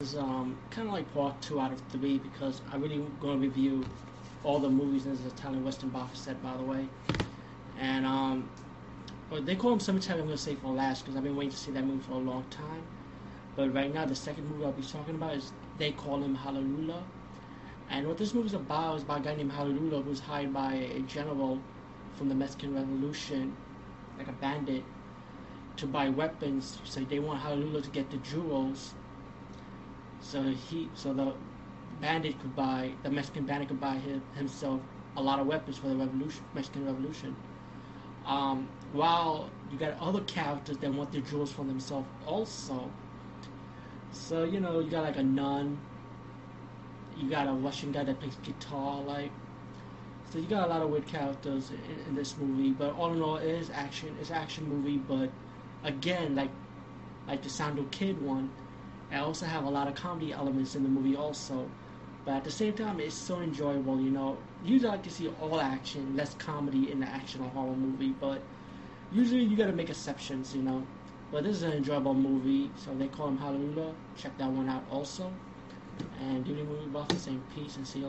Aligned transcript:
is 0.00 0.16
um, 0.16 0.56
kind 0.70 0.88
of 0.88 0.94
like 0.94 1.12
part 1.12 1.38
two 1.42 1.60
out 1.60 1.70
of 1.70 1.78
three 1.90 2.16
because 2.16 2.62
I 2.72 2.76
really 2.76 3.04
going 3.20 3.38
to 3.38 3.46
review 3.46 3.84
all 4.42 4.58
the 4.58 4.70
movies 4.70 5.04
in 5.04 5.14
this 5.14 5.30
Italian 5.30 5.62
Western 5.62 5.90
box 5.90 6.20
set, 6.20 6.42
by 6.42 6.56
the 6.56 6.62
way. 6.62 6.88
And 7.78 8.06
um, 8.06 8.48
but 9.28 9.44
they 9.44 9.54
call 9.56 9.68
them 9.72 9.80
Cemetery. 9.80 10.18
I'm 10.18 10.24
going 10.24 10.38
to 10.38 10.42
say 10.42 10.54
for 10.54 10.72
last 10.72 11.04
because 11.04 11.18
I've 11.18 11.22
been 11.22 11.36
waiting 11.36 11.50
to 11.50 11.56
see 11.56 11.70
that 11.72 11.84
movie 11.84 12.02
for 12.02 12.12
a 12.12 12.18
long 12.18 12.44
time. 12.48 12.82
But 13.56 13.74
right 13.74 13.92
now, 13.92 14.06
the 14.06 14.14
second 14.14 14.48
movie 14.48 14.64
I'll 14.64 14.72
be 14.72 14.82
talking 14.82 15.16
about 15.16 15.34
is 15.34 15.52
They 15.76 15.92
Call 15.92 16.22
Him 16.22 16.34
Hallelujah. 16.34 17.02
And 17.90 18.08
what 18.08 18.16
this 18.16 18.32
movie's 18.32 18.54
about 18.54 18.96
is 18.96 19.02
about 19.02 19.20
a 19.20 19.24
guy 19.24 19.34
named 19.34 19.52
Hallelujah 19.52 20.00
who 20.00 20.08
was 20.08 20.20
hired 20.20 20.54
by 20.54 20.76
a 20.76 21.00
general 21.00 21.58
from 22.16 22.30
the 22.30 22.34
Mexican 22.34 22.74
Revolution, 22.74 23.54
like 24.16 24.28
a 24.28 24.32
bandit, 24.32 24.82
to 25.76 25.86
buy 25.86 26.08
weapons. 26.08 26.78
So 26.84 27.00
they 27.00 27.18
want 27.18 27.40
Hallelujah 27.40 27.82
to 27.82 27.90
get 27.90 28.10
the 28.10 28.16
jewels 28.18 28.94
so 30.30 30.42
he, 30.42 30.88
so 30.94 31.12
the 31.12 31.34
bandit 32.00 32.38
could 32.40 32.54
buy, 32.54 32.92
the 33.02 33.10
Mexican 33.10 33.44
bandit 33.44 33.68
could 33.68 33.80
buy 33.80 33.96
him, 33.96 34.22
himself 34.36 34.80
a 35.16 35.22
lot 35.22 35.40
of 35.40 35.46
weapons 35.48 35.76
for 35.76 35.88
the 35.88 35.96
revolution, 35.96 36.44
Mexican 36.54 36.86
Revolution. 36.86 37.34
Um, 38.26 38.68
while 38.92 39.50
you 39.72 39.78
got 39.78 39.98
other 40.00 40.20
characters 40.20 40.76
that 40.78 40.94
want 40.94 41.10
the 41.10 41.20
jewels 41.20 41.50
for 41.50 41.64
themselves 41.64 42.06
also. 42.26 42.88
So 44.12 44.44
you 44.44 44.60
know, 44.60 44.78
you 44.78 44.88
got 44.88 45.02
like 45.02 45.16
a 45.16 45.22
nun. 45.22 45.80
You 47.16 47.28
got 47.28 47.48
a 47.48 47.52
Russian 47.52 47.90
guy 47.90 48.04
that 48.04 48.20
plays 48.20 48.36
guitar, 48.44 49.02
like. 49.02 49.32
So 50.30 50.38
you 50.38 50.46
got 50.46 50.68
a 50.68 50.70
lot 50.70 50.80
of 50.80 50.90
weird 50.90 51.08
characters 51.08 51.70
in, 51.70 52.08
in 52.08 52.14
this 52.14 52.36
movie, 52.38 52.70
but 52.70 52.94
all 52.94 53.12
in 53.12 53.20
all, 53.20 53.38
it 53.38 53.48
is 53.48 53.68
action. 53.70 54.16
It's 54.20 54.30
action 54.30 54.68
movie, 54.68 54.98
but 54.98 55.28
again, 55.82 56.36
like 56.36 56.50
like 57.26 57.42
the 57.42 57.48
Sandro 57.48 57.84
Kid 57.90 58.20
one, 58.22 58.50
I 59.12 59.18
also 59.18 59.46
have 59.46 59.64
a 59.64 59.70
lot 59.70 59.88
of 59.88 59.94
comedy 59.94 60.32
elements 60.32 60.74
in 60.76 60.82
the 60.82 60.88
movie 60.88 61.16
also. 61.16 61.68
But 62.24 62.34
at 62.34 62.44
the 62.44 62.50
same 62.50 62.74
time, 62.74 63.00
it's 63.00 63.14
so 63.14 63.40
enjoyable, 63.40 64.00
you 64.00 64.10
know. 64.10 64.36
Usually 64.64 64.88
I 64.88 64.92
like 64.92 65.02
to 65.04 65.10
see 65.10 65.28
all 65.40 65.60
action, 65.60 66.16
less 66.16 66.34
comedy 66.34 66.90
in 66.92 67.00
the 67.00 67.06
action 67.06 67.42
or 67.42 67.48
horror 67.48 67.74
movie, 67.74 68.14
but 68.20 68.40
usually 69.12 69.42
you 69.42 69.56
gotta 69.56 69.72
make 69.72 69.90
exceptions, 69.90 70.54
you 70.54 70.62
know. 70.62 70.86
But 71.32 71.44
this 71.44 71.56
is 71.56 71.62
an 71.62 71.72
enjoyable 71.72 72.14
movie, 72.14 72.70
so 72.76 72.94
they 72.94 73.08
call 73.08 73.28
him 73.28 73.38
Hallelujah. 73.38 73.94
Check 74.16 74.36
that 74.38 74.50
one 74.50 74.68
out 74.68 74.84
also. 74.90 75.32
And 76.20 76.44
do 76.44 76.54
the 76.54 76.64
movie 76.64 76.86
buff, 76.86 77.10
saying 77.18 77.42
peace 77.54 77.76
and 77.76 77.86
see 77.86 78.00
you 78.00 78.06